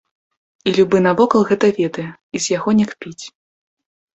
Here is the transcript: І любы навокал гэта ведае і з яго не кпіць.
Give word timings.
І 0.69 0.71
любы 0.77 1.01
навокал 1.07 1.45
гэта 1.49 1.69
ведае 1.81 2.07
і 2.09 2.37
з 2.47 2.53
яго 2.57 2.69
не 2.81 2.85
кпіць. 2.95 3.23